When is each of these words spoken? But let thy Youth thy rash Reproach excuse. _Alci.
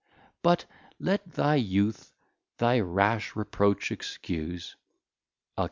But 0.41 0.65
let 0.99 1.33
thy 1.33 1.57
Youth 1.57 2.11
thy 2.57 2.79
rash 2.79 3.35
Reproach 3.35 3.91
excuse. 3.91 4.75
_Alci. 5.55 5.59